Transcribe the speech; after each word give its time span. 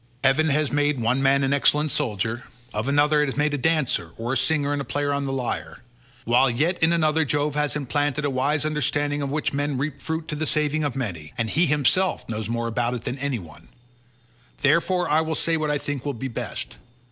Heaven 0.23 0.49
has 0.49 0.71
made 0.71 0.99
one 0.99 1.21
man 1.21 1.43
an 1.43 1.53
excellent 1.53 1.91
soldier; 1.91 2.45
of 2.73 2.87
another 2.87 3.21
it 3.21 3.27
has 3.27 3.37
made 3.37 3.53
a 3.53 3.57
dancer 3.59 4.09
or 4.17 4.33
a 4.33 4.35
singer 4.35 4.73
and 4.73 4.89
player 4.89 5.13
on 5.13 5.25
the 5.25 5.31
lyre; 5.31 5.83
while 6.25 6.49
yet 6.49 6.81
in 6.81 6.91
another 6.91 7.23
Jove 7.23 7.53
has 7.53 7.75
implanted 7.75 8.25
a 8.25 8.29
wise 8.31 8.65
understanding 8.65 9.21
of 9.21 9.29
which 9.29 9.53
men 9.53 9.77
reap 9.77 10.01
fruit 10.01 10.27
to 10.29 10.35
the 10.35 10.47
saving 10.47 10.83
of 10.83 10.95
many, 10.95 11.33
and 11.37 11.51
he 11.51 11.67
himself 11.67 12.27
knows 12.27 12.49
more 12.49 12.65
about 12.65 12.95
it 12.95 13.03
than 13.03 13.19
any 13.19 13.37
one; 13.37 13.67
therefore 14.61 15.07
I 15.07 15.21
will 15.21 15.35
say 15.35 15.55
what 15.55 15.69
I 15.69 15.77
think 15.77 16.03
will 16.03 16.15
be 16.15 16.27
best. 16.29 16.77